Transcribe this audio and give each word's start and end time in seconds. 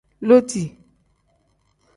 Loodi. 0.27 0.63